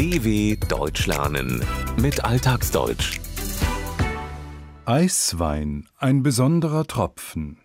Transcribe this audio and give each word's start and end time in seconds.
DW 0.00 0.56
Deutsch 0.66 1.06
lernen 1.06 1.62
mit 2.00 2.24
Alltagsdeutsch. 2.24 3.20
Eiswein, 4.86 5.88
ein 5.98 6.22
besonderer 6.22 6.86
Tropfen. 6.86 7.58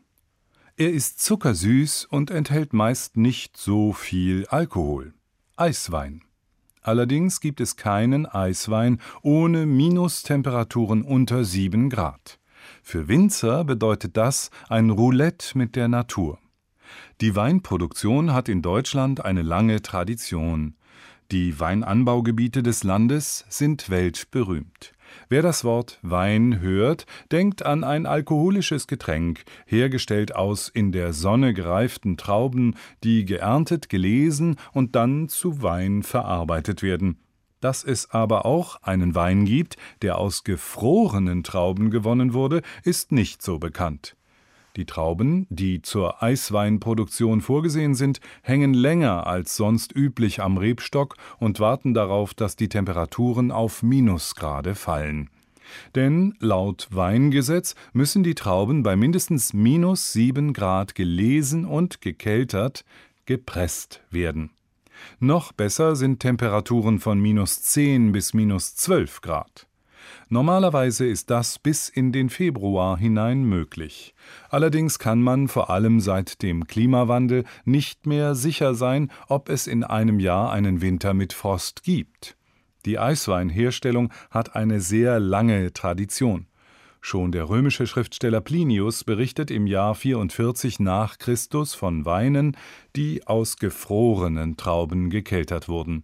Er 0.76 0.92
ist 0.92 1.22
zuckersüß 1.22 2.04
und 2.04 2.32
enthält 2.32 2.74
meist 2.74 3.16
nicht 3.16 3.56
so 3.56 3.94
viel 3.94 4.48
Alkohol. 4.48 5.14
Eiswein. 5.56 6.24
Allerdings 6.82 7.40
gibt 7.40 7.62
es 7.62 7.78
keinen 7.78 8.26
Eiswein 8.26 9.00
ohne 9.22 9.66
Minustemperaturen 9.66 11.04
unter 11.04 11.46
7 11.46 11.90
Grad. 11.90 12.42
Für 12.84 13.08
Winzer 13.08 13.64
bedeutet 13.64 14.18
das 14.18 14.50
ein 14.68 14.90
Roulette 14.90 15.58
mit 15.58 15.78
der 15.78 15.88
Natur. 15.88 16.38
Die 17.22 17.34
Weinproduktion 17.34 18.34
hat 18.34 18.50
in 18.50 18.62
Deutschland 18.62 19.24
eine 19.24 19.42
lange 19.42 19.82
Tradition. 19.82 20.76
Die 21.32 21.60
Weinanbaugebiete 21.60 22.62
des 22.62 22.84
Landes 22.84 23.46
sind 23.50 23.90
weltberühmt. 23.90 24.94
Wer 25.28 25.42
das 25.42 25.64
Wort 25.64 25.98
Wein 26.04 26.60
hört, 26.60 27.08
denkt 27.32 27.66
an 27.66 27.84
ein 27.84 28.06
alkoholisches 28.06 28.86
Getränk, 28.86 29.44
hergestellt 29.66 30.36
aus 30.36 30.70
in 30.70 30.92
der 30.92 31.14
Sonne 31.14 31.56
gereiften 31.56 32.16
Trauben, 32.16 32.76
die 33.04 33.26
geerntet, 33.26 33.90
gelesen 33.90 34.58
und 34.72 34.96
dann 34.96 35.28
zu 35.28 35.64
Wein 35.64 36.04
verarbeitet 36.04 36.84
werden. 36.84 37.18
Dass 37.60 37.84
es 37.84 38.12
aber 38.12 38.46
auch 38.46 38.84
einen 38.84 39.16
Wein 39.16 39.46
gibt, 39.46 39.78
der 40.04 40.20
aus 40.20 40.44
gefrorenen 40.44 41.44
Trauben 41.44 41.90
gewonnen 41.90 42.36
wurde, 42.36 42.62
ist 42.84 43.12
nicht 43.12 43.42
so 43.42 43.58
bekannt. 43.58 44.16
Die 44.76 44.86
Trauben, 44.86 45.48
die 45.50 45.82
zur 45.82 46.22
Eisweinproduktion 46.22 47.42
vorgesehen 47.42 47.96
sind, 47.96 48.20
hängen 48.42 48.74
länger 48.74 49.26
als 49.26 49.56
sonst 49.56 49.96
üblich 49.96 50.42
am 50.42 50.58
Rebstock 50.58 51.16
und 51.40 51.60
warten 51.60 51.94
darauf, 51.94 52.34
dass 52.34 52.58
die 52.58 52.68
Temperaturen 52.68 53.52
auf 53.52 53.84
Minusgrade 53.84 54.76
fallen. 54.76 55.30
Denn 55.96 56.36
laut 56.40 56.90
Weingesetz 56.92 57.76
müssen 57.94 58.24
die 58.24 58.36
Trauben 58.36 58.84
bei 58.84 58.96
mindestens 58.96 59.54
minus 59.54 60.12
sieben 60.14 60.54
Grad 60.54 60.94
gelesen 60.94 61.66
und 61.66 62.02
gekeltert, 62.02 62.86
gepresst 63.26 64.02
werden. 64.12 64.52
Noch 65.20 65.52
besser 65.52 65.96
sind 65.96 66.20
Temperaturen 66.20 67.00
von 67.00 67.20
minus 67.20 67.62
zehn 67.64 68.12
bis 68.12 68.34
minus 68.34 68.76
zwölf 68.76 69.22
Grad. 69.22 69.68
Normalerweise 70.30 71.06
ist 71.06 71.30
das 71.30 71.60
bis 71.60 71.90
in 71.90 72.12
den 72.12 72.30
Februar 72.30 72.98
hinein 72.98 73.44
möglich. 73.44 74.16
Allerdings 74.50 75.00
kann 75.00 75.22
man 75.22 75.48
vor 75.48 75.70
allem 75.70 76.00
seit 76.00 76.42
dem 76.42 76.68
Klimawandel 76.68 77.44
nicht 77.64 78.06
mehr 78.06 78.36
sicher 78.36 78.76
sein, 78.76 79.12
ob 79.28 79.50
es 79.50 79.68
in 79.68 79.84
einem 79.84 80.20
Jahr 80.20 80.52
einen 80.52 80.82
Winter 80.82 81.14
mit 81.14 81.34
Frost 81.34 81.84
gibt. 81.84 82.38
Die 82.86 83.00
Eisweinherstellung 83.00 84.14
hat 84.30 84.56
eine 84.56 84.80
sehr 84.80 85.20
lange 85.20 85.74
Tradition. 85.74 86.48
Schon 87.02 87.32
der 87.32 87.50
römische 87.50 87.86
Schriftsteller 87.86 88.42
Plinius 88.42 89.04
berichtet 89.04 89.52
im 89.52 89.68
Jahr 89.68 89.94
44 89.94 90.80
nach 90.80 91.20
Christus 91.20 91.76
von 91.76 92.04
Weinen, 92.06 92.58
die 92.96 93.28
aus 93.28 93.58
gefrorenen 93.58 94.58
Trauben 94.58 95.12
gekeltert 95.12 95.68
wurden. 95.68 96.04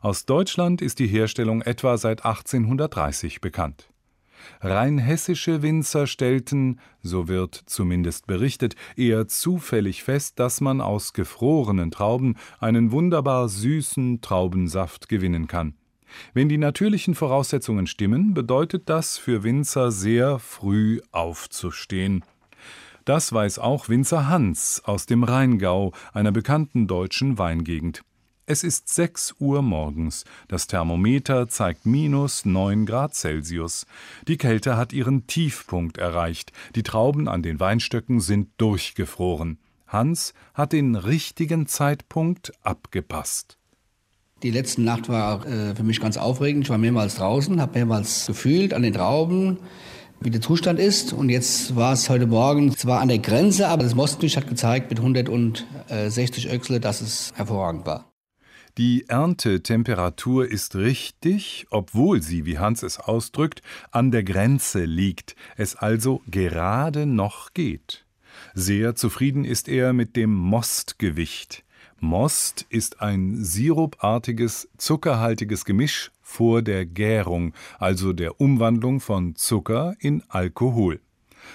Aus 0.00 0.26
Deutschland 0.26 0.82
ist 0.82 0.98
die 0.98 1.06
Herstellung 1.06 1.62
etwa 1.62 1.96
seit 1.96 2.24
1830 2.24 3.40
bekannt. 3.40 3.88
Rein 4.60 4.98
hessische 4.98 5.62
Winzer 5.62 6.06
stellten, 6.06 6.80
so 7.02 7.28
wird 7.28 7.62
zumindest 7.66 8.26
berichtet, 8.26 8.76
eher 8.96 9.28
zufällig 9.28 10.02
fest, 10.02 10.38
dass 10.38 10.60
man 10.60 10.80
aus 10.80 11.12
gefrorenen 11.12 11.90
Trauben 11.90 12.36
einen 12.60 12.92
wunderbar 12.92 13.48
süßen 13.48 14.20
Traubensaft 14.20 15.08
gewinnen 15.08 15.46
kann. 15.46 15.74
Wenn 16.32 16.48
die 16.48 16.58
natürlichen 16.58 17.14
Voraussetzungen 17.14 17.86
stimmen, 17.86 18.34
bedeutet 18.34 18.88
das 18.88 19.18
für 19.18 19.42
Winzer 19.42 19.90
sehr 19.92 20.38
früh 20.38 21.00
aufzustehen. 21.12 22.24
Das 23.04 23.32
weiß 23.32 23.58
auch 23.58 23.88
Winzer 23.88 24.28
Hans 24.28 24.82
aus 24.84 25.06
dem 25.06 25.24
Rheingau, 25.24 25.92
einer 26.12 26.32
bekannten 26.32 26.86
deutschen 26.86 27.38
Weingegend. 27.38 28.02
Es 28.50 28.64
ist 28.64 28.88
sechs 28.88 29.34
Uhr 29.40 29.60
morgens. 29.60 30.24
Das 30.48 30.66
Thermometer 30.66 31.48
zeigt 31.48 31.84
minus 31.84 32.46
neun 32.46 32.86
Grad 32.86 33.14
Celsius. 33.14 33.84
Die 34.26 34.38
Kälte 34.38 34.78
hat 34.78 34.94
ihren 34.94 35.26
Tiefpunkt 35.26 35.98
erreicht. 35.98 36.52
Die 36.74 36.82
Trauben 36.82 37.28
an 37.28 37.42
den 37.42 37.60
Weinstöcken 37.60 38.20
sind 38.20 38.48
durchgefroren. 38.56 39.58
Hans 39.86 40.32
hat 40.54 40.72
den 40.72 40.94
richtigen 40.94 41.66
Zeitpunkt 41.66 42.52
abgepasst. 42.62 43.58
Die 44.42 44.50
letzte 44.50 44.80
Nacht 44.80 45.10
war 45.10 45.46
äh, 45.46 45.74
für 45.74 45.82
mich 45.82 46.00
ganz 46.00 46.16
aufregend. 46.16 46.64
Ich 46.64 46.70
war 46.70 46.78
mehrmals 46.78 47.16
draußen, 47.16 47.60
habe 47.60 47.78
mehrmals 47.78 48.28
gefühlt 48.28 48.72
an 48.72 48.80
den 48.80 48.94
Trauben, 48.94 49.58
wie 50.20 50.30
der 50.30 50.40
Zustand 50.40 50.80
ist. 50.80 51.12
Und 51.12 51.28
jetzt 51.28 51.76
war 51.76 51.92
es 51.92 52.08
heute 52.08 52.26
Morgen 52.26 52.74
zwar 52.74 53.00
an 53.00 53.08
der 53.08 53.18
Grenze, 53.18 53.68
aber 53.68 53.82
das 53.82 53.94
Mostgewicht 53.94 54.38
hat 54.38 54.48
gezeigt 54.48 54.88
mit 54.88 55.00
160 55.00 56.48
Öchsle, 56.48 56.80
dass 56.80 57.02
es 57.02 57.30
hervorragend 57.36 57.84
war. 57.84 58.07
Die 58.78 59.08
Erntetemperatur 59.08 60.48
ist 60.48 60.76
richtig, 60.76 61.66
obwohl 61.70 62.22
sie, 62.22 62.46
wie 62.46 62.60
Hans 62.60 62.84
es 62.84 63.00
ausdrückt, 63.00 63.60
an 63.90 64.12
der 64.12 64.22
Grenze 64.22 64.84
liegt, 64.84 65.34
es 65.56 65.74
also 65.74 66.22
gerade 66.28 67.04
noch 67.04 67.54
geht. 67.54 68.06
Sehr 68.54 68.94
zufrieden 68.94 69.44
ist 69.44 69.68
er 69.68 69.92
mit 69.92 70.14
dem 70.14 70.32
Mostgewicht. 70.32 71.64
Most 71.98 72.66
ist 72.68 73.02
ein 73.02 73.42
sirupartiges, 73.42 74.68
zuckerhaltiges 74.78 75.64
Gemisch 75.64 76.12
vor 76.22 76.62
der 76.62 76.86
Gärung, 76.86 77.54
also 77.80 78.12
der 78.12 78.40
Umwandlung 78.40 79.00
von 79.00 79.34
Zucker 79.34 79.96
in 79.98 80.22
Alkohol. 80.28 81.00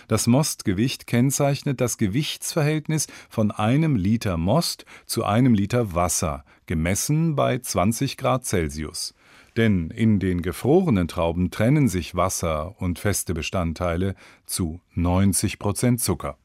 Das 0.07 0.27
Mostgewicht 0.27 1.07
kennzeichnet 1.07 1.81
das 1.81 1.97
Gewichtsverhältnis 1.97 3.07
von 3.29 3.51
einem 3.51 3.95
Liter 3.95 4.37
Most 4.37 4.85
zu 5.05 5.23
einem 5.23 5.53
Liter 5.53 5.95
Wasser, 5.95 6.43
gemessen 6.65 7.35
bei 7.35 7.59
20 7.59 8.17
Grad 8.17 8.45
Celsius. 8.45 9.13
Denn 9.57 9.89
in 9.91 10.19
den 10.19 10.41
gefrorenen 10.41 11.07
Trauben 11.07 11.51
trennen 11.51 11.87
sich 11.87 12.15
Wasser 12.15 12.75
und 12.79 12.99
feste 12.99 13.33
Bestandteile 13.33 14.15
zu 14.45 14.81
90 14.95 15.59
Prozent 15.59 16.01
Zucker. 16.01 16.37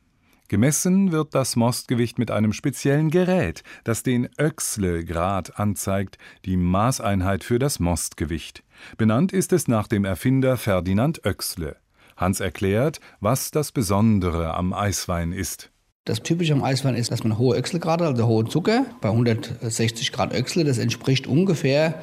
Gemessen 0.48 1.12
wird 1.12 1.34
das 1.34 1.56
Mostgewicht 1.56 2.18
mit 2.18 2.30
einem 2.30 2.54
speziellen 2.54 3.10
Gerät, 3.10 3.62
das 3.84 4.02
den 4.02 4.30
Oechsle-Grad 4.38 5.58
anzeigt, 5.58 6.16
die 6.46 6.56
Maßeinheit 6.56 7.44
für 7.44 7.58
das 7.58 7.80
Mostgewicht. 7.80 8.64
Benannt 8.96 9.34
ist 9.34 9.52
es 9.52 9.68
nach 9.68 9.86
dem 9.86 10.06
Erfinder 10.06 10.56
Ferdinand 10.56 11.26
Oechsle. 11.26 11.76
Hans 12.18 12.40
erklärt, 12.40 13.00
was 13.20 13.50
das 13.50 13.72
Besondere 13.72 14.54
am 14.54 14.74
Eiswein 14.74 15.32
ist. 15.32 15.70
Das 16.04 16.22
Typische 16.22 16.52
am 16.52 16.62
Eiswein 16.62 16.94
ist, 16.94 17.10
dass 17.12 17.22
man 17.22 17.38
hohe 17.38 17.56
Öchselgrade, 17.56 18.06
also 18.06 18.26
hohen 18.26 18.48
Zucker, 18.48 18.86
bei 19.00 19.08
160 19.10 20.12
Grad 20.12 20.34
Öchsle, 20.34 20.64
das 20.64 20.78
entspricht 20.78 21.26
ungefähr 21.26 22.00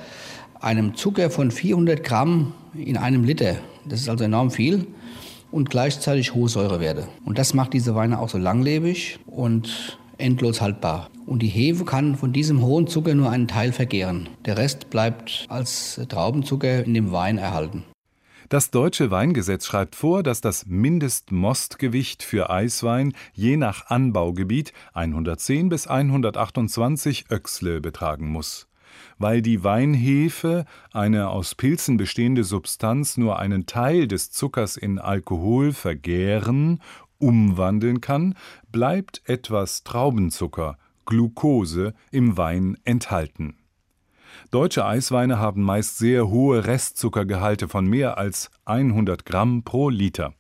einem 0.60 0.96
Zucker 0.96 1.30
von 1.30 1.52
400 1.52 2.04
Gramm 2.04 2.54
in 2.74 2.98
einem 2.98 3.24
Liter. 3.24 3.58
Das 3.88 4.02
ist 4.02 4.10
also 4.10 4.24
enorm 4.24 4.52
viel 4.52 4.88
und 5.52 5.70
gleichzeitig 5.70 6.34
hohe 6.34 6.50
Säurewerte. 6.50 7.08
Und 7.26 7.38
das 7.38 7.54
macht 7.54 7.74
diese 7.74 7.96
Weine 7.96 8.20
auch 8.20 8.30
so 8.30 8.38
langlebig 8.38 9.20
und 9.26 9.98
endlos 10.18 10.62
haltbar. 10.62 11.10
Und 11.26 11.42
die 11.42 11.48
Hefe 11.48 11.86
kann 11.86 12.16
von 12.16 12.32
diesem 12.32 12.62
hohen 12.62 12.88
Zucker 12.88 13.16
nur 13.16 13.30
einen 13.30 13.48
Teil 13.48 13.72
vergehren. 13.72 14.30
Der 14.46 14.58
Rest 14.58 14.90
bleibt 14.90 15.46
als 15.50 16.00
Traubenzucker 16.08 16.84
in 16.84 16.94
dem 16.94 17.12
Wein 17.12 17.38
erhalten. 17.38 17.84
Das 18.50 18.70
deutsche 18.70 19.10
Weingesetz 19.10 19.66
schreibt 19.66 19.96
vor, 19.96 20.22
dass 20.22 20.40
das 20.40 20.68
Mindestmostgewicht 20.68 22.22
für 22.22 22.52
Eiswein 22.52 23.14
je 23.34 23.58
nach 23.58 23.88
Anbaugebiet 23.88 24.72
110 24.94 25.70
bis 25.70 25.88
128 25.88 27.32
Öchsle 27.32 27.82
betragen 27.82 28.28
muss. 28.30 28.68
Weil 29.18 29.42
die 29.42 29.64
Weinhefe, 29.64 30.66
eine 30.94 31.30
aus 31.30 31.56
Pilzen 31.56 31.98
bestehende 31.98 32.44
Substanz, 32.44 33.18
nur 33.18 33.40
einen 33.40 33.66
Teil 33.66 34.08
des 34.08 34.32
Zuckers 34.32 34.78
in 34.78 35.00
Alkohol 35.00 35.74
vergären, 35.74 36.82
umwandeln 37.18 38.00
kann, 38.00 38.36
bleibt 38.72 39.24
etwas 39.26 39.84
Traubenzucker, 39.84 40.78
Glucose, 41.06 41.94
im 42.12 42.38
Wein 42.38 42.78
enthalten 42.84 43.56
Deutsche 44.52 44.86
Eisweine 44.86 45.40
haben 45.40 45.64
meist 45.64 45.98
sehr 45.98 46.30
hohe 46.30 46.66
Restzuckergehalte 46.66 47.68
von 47.68 47.86
mehr 47.88 48.18
als 48.18 48.52
100 48.66 49.26
Gramm 49.26 49.64
pro 49.64 49.90
Liter. 49.90 50.34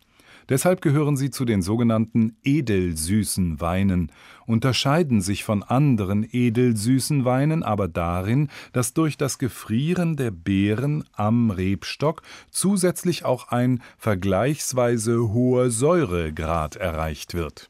Deshalb 0.47 0.81
gehören 0.81 1.18
sie 1.18 1.31
zu 1.31 1.44
den 1.44 1.63
sogenannten 1.63 2.38
edelsüßen 2.44 3.59
Weinen, 3.62 4.12
unterscheiden 4.45 5.21
sich 5.21 5.44
von 5.44 5.63
anderen 5.63 6.24
edelsüßen 6.24 7.25
Weinen 7.25 7.63
aber 7.63 7.88
darin, 7.88 8.50
dass 8.71 8.94
durch 8.94 9.18
das 9.18 9.39
Gefrieren 9.39 10.18
der 10.18 10.30
Beeren 10.30 11.03
am 11.13 11.50
Rebstock 11.50 12.21
zusätzlich 12.51 13.25
auch 13.25 13.48
ein 13.48 13.81
vergleichsweise 13.98 15.33
hoher 15.33 15.71
Säuregrad 15.71 16.75
erreicht 16.75 17.33
wird. 17.33 17.69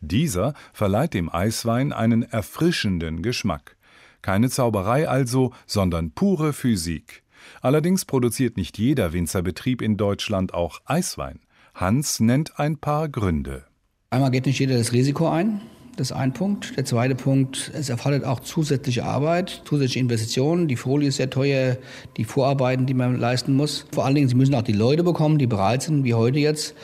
Dieser 0.00 0.54
verleiht 0.72 1.14
dem 1.14 1.32
Eiswein 1.32 1.92
einen 1.92 2.22
erfrischenden 2.22 3.22
Geschmack. 3.22 3.76
Keine 4.22 4.50
Zauberei 4.50 5.08
also, 5.08 5.52
sondern 5.66 6.10
pure 6.12 6.52
Physik. 6.52 7.22
Allerdings 7.60 8.04
produziert 8.04 8.56
nicht 8.56 8.78
jeder 8.78 9.12
Winzerbetrieb 9.12 9.82
in 9.82 9.96
Deutschland 9.96 10.54
auch 10.54 10.80
Eiswein. 10.84 11.40
Hans 11.74 12.20
nennt 12.20 12.58
ein 12.58 12.78
paar 12.78 13.08
Gründe. 13.08 13.64
Einmal 14.10 14.30
geht 14.30 14.46
nicht 14.46 14.58
jeder 14.58 14.76
das 14.76 14.92
Risiko 14.92 15.28
ein. 15.28 15.60
Das 15.98 16.10
ist 16.10 16.16
ein 16.16 16.32
Punkt. 16.32 16.76
Der 16.76 16.84
zweite 16.84 17.16
Punkt, 17.16 17.72
es 17.74 17.88
erfordert 17.88 18.24
auch 18.24 18.38
zusätzliche 18.38 19.04
Arbeit, 19.04 19.62
zusätzliche 19.64 19.98
Investitionen. 19.98 20.68
Die 20.68 20.76
Folie 20.76 21.08
ist 21.08 21.16
sehr 21.16 21.28
teuer, 21.28 21.76
die 22.16 22.24
Vorarbeiten, 22.24 22.86
die 22.86 22.94
man 22.94 23.18
leisten 23.18 23.54
muss. 23.54 23.84
Vor 23.92 24.04
allen 24.04 24.14
Dingen, 24.14 24.28
Sie 24.28 24.36
müssen 24.36 24.54
auch 24.54 24.62
die 24.62 24.72
Leute 24.72 25.02
bekommen, 25.02 25.38
die 25.38 25.48
bereit 25.48 25.82
sind, 25.82 26.04
wie 26.04 26.14
heute 26.14 26.38
jetzt, 26.38 26.76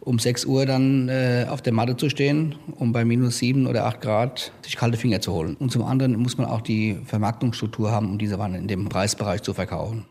um 0.00 0.18
6 0.18 0.44
Uhr 0.46 0.66
dann 0.66 1.08
äh, 1.08 1.46
auf 1.48 1.62
der 1.62 1.72
Matte 1.72 1.96
zu 1.96 2.08
stehen, 2.08 2.54
um 2.76 2.92
bei 2.92 3.04
minus 3.04 3.38
7 3.38 3.66
oder 3.66 3.86
8 3.86 4.00
Grad 4.00 4.52
sich 4.62 4.76
kalte 4.76 4.98
Finger 4.98 5.20
zu 5.20 5.32
holen. 5.32 5.56
Und 5.56 5.70
zum 5.70 5.84
anderen 5.84 6.16
muss 6.16 6.38
man 6.38 6.46
auch 6.46 6.60
die 6.60 6.98
Vermarktungsstruktur 7.04 7.90
haben, 7.90 8.10
um 8.10 8.18
diese 8.18 8.38
Weine 8.38 8.58
in 8.58 8.68
dem 8.68 8.88
Preisbereich 8.88 9.42
zu 9.42 9.54
verkaufen. 9.54 10.06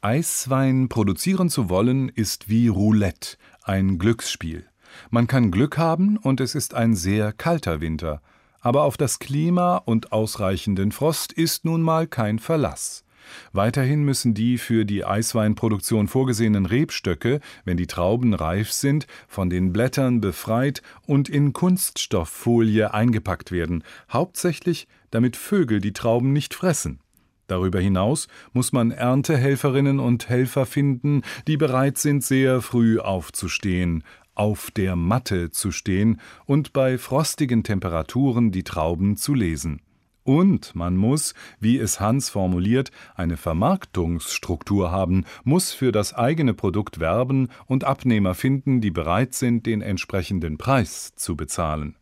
Eiswein 0.00 0.88
produzieren 0.88 1.48
zu 1.48 1.68
wollen, 1.68 2.08
ist 2.08 2.48
wie 2.48 2.68
Roulette, 2.68 3.36
ein 3.62 3.98
Glücksspiel. 3.98 4.66
Man 5.10 5.26
kann 5.26 5.50
Glück 5.50 5.78
haben 5.78 6.16
und 6.16 6.40
es 6.40 6.54
ist 6.54 6.74
ein 6.74 6.94
sehr 6.94 7.32
kalter 7.32 7.80
Winter, 7.80 8.20
aber 8.60 8.82
auf 8.82 8.96
das 8.96 9.18
Klima 9.18 9.76
und 9.76 10.12
ausreichenden 10.12 10.92
Frost 10.92 11.32
ist 11.32 11.64
nun 11.64 11.82
mal 11.82 12.06
kein 12.06 12.38
Verlass. 12.38 13.04
Weiterhin 13.52 14.02
müssen 14.04 14.34
die 14.34 14.58
für 14.58 14.84
die 14.84 15.04
Eisweinproduktion 15.04 16.08
vorgesehenen 16.08 16.66
Rebstöcke, 16.66 17.40
wenn 17.64 17.76
die 17.76 17.86
Trauben 17.86 18.34
reif 18.34 18.72
sind, 18.72 19.06
von 19.28 19.50
den 19.50 19.72
Blättern 19.72 20.20
befreit 20.20 20.82
und 21.06 21.28
in 21.28 21.52
Kunststofffolie 21.52 22.92
eingepackt 22.92 23.52
werden, 23.52 23.84
hauptsächlich 24.10 24.88
damit 25.10 25.36
Vögel 25.36 25.80
die 25.80 25.92
Trauben 25.92 26.32
nicht 26.32 26.54
fressen. 26.54 27.00
Darüber 27.46 27.80
hinaus 27.80 28.28
muss 28.52 28.72
man 28.72 28.92
Erntehelferinnen 28.92 30.00
und 30.00 30.28
Helfer 30.28 30.64
finden, 30.64 31.22
die 31.46 31.56
bereit 31.56 31.98
sind, 31.98 32.24
sehr 32.24 32.62
früh 32.62 32.98
aufzustehen, 32.98 34.04
auf 34.34 34.70
der 34.70 34.96
Matte 34.96 35.50
zu 35.50 35.70
stehen 35.70 36.20
und 36.46 36.72
bei 36.72 36.96
frostigen 36.96 37.62
Temperaturen 37.62 38.52
die 38.52 38.64
Trauben 38.64 39.16
zu 39.16 39.34
lesen. 39.34 39.82
Und 40.24 40.74
man 40.74 40.96
muss, 40.96 41.34
wie 41.58 41.78
es 41.78 41.98
Hans 41.98 42.30
formuliert, 42.30 42.90
eine 43.14 43.36
Vermarktungsstruktur 43.36 44.90
haben, 44.90 45.24
muss 45.42 45.72
für 45.72 45.90
das 45.90 46.14
eigene 46.14 46.54
Produkt 46.54 47.00
werben 47.00 47.48
und 47.66 47.84
Abnehmer 47.84 48.34
finden, 48.34 48.80
die 48.80 48.90
bereit 48.90 49.34
sind, 49.34 49.66
den 49.66 49.82
entsprechenden 49.82 50.58
Preis 50.58 51.14
zu 51.16 51.36
bezahlen. 51.36 51.96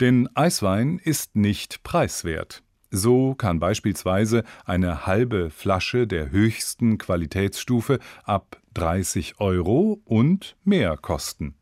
Denn 0.00 0.28
Eiswein 0.34 0.98
ist 0.98 1.36
nicht 1.36 1.82
preiswert. 1.82 2.62
So 2.90 3.34
kann 3.34 3.58
beispielsweise 3.58 4.44
eine 4.66 5.06
halbe 5.06 5.48
Flasche 5.50 6.06
der 6.06 6.30
höchsten 6.30 6.98
Qualitätsstufe 6.98 8.00
ab 8.24 8.60
30 8.74 9.40
Euro 9.40 10.00
und 10.04 10.56
mehr 10.64 10.96
kosten. 10.98 11.54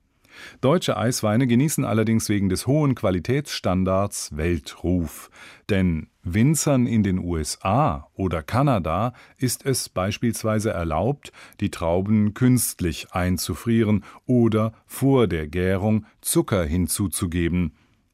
Deutsche 0.60 0.96
Eisweine 0.96 1.46
genießen 1.46 1.84
allerdings 1.84 2.28
wegen 2.28 2.48
des 2.48 2.66
hohen 2.66 2.94
Qualitätsstandards 2.94 4.36
Weltruf. 4.36 5.30
Denn 5.68 6.08
Winzern 6.22 6.86
in 6.86 7.02
den 7.02 7.18
USA 7.18 8.08
oder 8.14 8.42
Kanada 8.42 9.14
ist 9.38 9.64
es 9.64 9.88
beispielsweise 9.88 10.70
erlaubt, 10.70 11.32
die 11.60 11.70
Trauben 11.70 12.34
künstlich 12.34 13.12
einzufrieren 13.12 14.04
oder 14.26 14.72
vor 14.86 15.26
der 15.26 15.46
Gärung 15.46 16.06
Zucker 16.20 16.64
hinzuzugeben. 16.64 17.72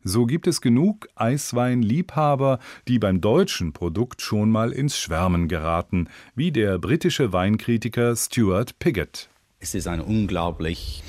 So 0.09 0.25
gibt 0.25 0.47
es 0.47 0.61
genug 0.61 1.09
Eisweinliebhaber, 1.17 2.61
die 2.87 3.01
beim 3.01 3.21
deutschen 3.21 3.73
Produkt 3.73 4.23
schon 4.23 4.51
mal 4.51 4.71
ins 4.71 4.97
Schwärmen 4.97 5.49
geraten, 5.49 6.09
wie 6.37 6.53
der 6.53 6.79
britische 6.79 7.33
Weinkritiker 7.33 8.15
Stuart 8.15 8.79
Piggott. 8.79 9.29
Es 9.59 9.75
ist 9.75 9.89
ein 9.89 10.01
unglaublich 10.01 11.03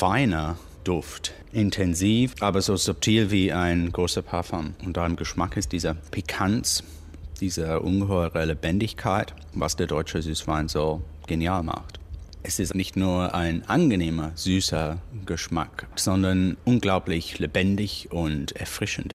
feiner 0.00 0.56
Duft. 0.82 1.34
Intensiv, 1.52 2.36
aber 2.40 2.62
so 2.62 2.74
subtil 2.74 3.30
wie 3.30 3.52
ein 3.52 3.92
großer 3.92 4.22
Parfum. 4.22 4.72
Und 4.82 4.96
da 4.96 5.04
im 5.04 5.16
Geschmack 5.16 5.58
ist 5.58 5.72
dieser 5.72 5.92
Pikanz, 5.92 6.82
diese 7.38 7.80
ungeheure 7.80 8.46
Lebendigkeit, 8.46 9.34
was 9.52 9.76
der 9.76 9.88
deutsche 9.88 10.22
Süßwein 10.22 10.68
so 10.68 11.02
genial 11.26 11.64
macht. 11.64 12.00
Es 12.42 12.58
ist 12.58 12.74
nicht 12.74 12.96
nur 12.96 13.34
ein 13.34 13.68
angenehmer, 13.68 14.32
süßer 14.36 15.02
Geschmack, 15.26 15.86
sondern 15.96 16.56
unglaublich 16.64 17.38
lebendig 17.38 18.08
und 18.10 18.52
erfrischend. 18.52 19.12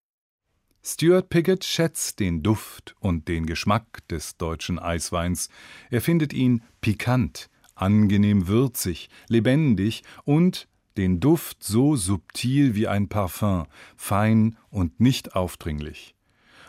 Stuart 0.83 1.29
Piggott 1.29 1.63
schätzt 1.63 2.19
den 2.19 2.43
Duft 2.43 2.95
und 2.99 3.27
den 3.27 3.47
Geschmack 3.47 4.07
des 4.09 4.38
deutschen 4.38 4.77
Eisweins. 4.77 5.49
Er 5.89 6.01
findet 6.01 6.31
ihn 6.31 6.61
pikant, 6.79 7.49
angenehm 7.73 8.47
würzig, 8.47 9.09
lebendig 9.29 10.03
und 10.25 10.67
den 10.97 11.19
Duft 11.19 11.63
so 11.63 11.95
subtil 11.95 12.75
wie 12.75 12.88
ein 12.88 13.09
Parfum, 13.09 13.65
fein 13.95 14.57
und 14.69 15.00
nicht 15.00 15.36
aufdringlich. 15.36 16.15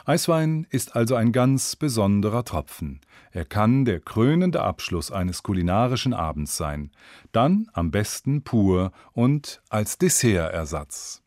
Eiswein 0.04 0.66
ist 0.70 0.94
also 0.94 1.14
ein 1.16 1.32
ganz 1.32 1.74
besonderer 1.74 2.44
Tropfen. 2.44 3.00
Er 3.32 3.44
kann 3.44 3.84
der 3.84 3.98
krönende 3.98 4.62
Abschluss 4.62 5.10
eines 5.10 5.42
kulinarischen 5.42 6.14
Abends 6.14 6.56
sein, 6.56 6.92
dann 7.32 7.66
am 7.72 7.90
besten 7.90 8.42
pur 8.42 8.92
und 9.12 9.60
als 9.68 9.98
Dessertersatz. 9.98 11.24